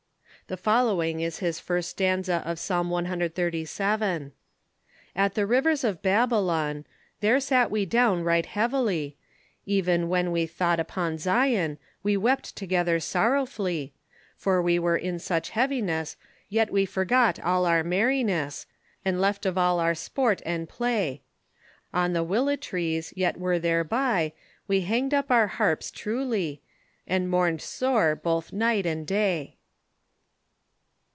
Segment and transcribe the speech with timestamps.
[0.47, 4.31] The following is his first stanza of Psalm cxxxvii.: 250 THE KEFORMATION
[5.15, 6.83] "At the rivers of Babiloa
[7.21, 9.13] there sat we doune ryght hevely
[9.65, 13.93] Eveu whan we thought upon Sion we wept together sorofully
[14.35, 16.17] for we were in soch hevynes
[16.49, 18.65] y' we forgat al our merynes
[19.05, 21.21] and left of all our sporte and playe
[21.93, 24.33] on the willj'e trees y' were therby
[24.67, 26.61] we hanged up our harpes truly
[27.07, 29.55] And morned sore both night and day."